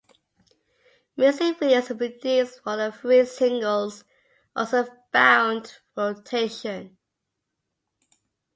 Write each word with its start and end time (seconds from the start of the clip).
Music 1.15 1.59
videos 1.59 1.95
produced 1.95 2.63
for 2.63 2.75
the 2.75 2.91
three 2.91 3.23
singles 3.23 4.03
also 4.55 4.87
found 5.13 5.77
rotation. 5.95 6.97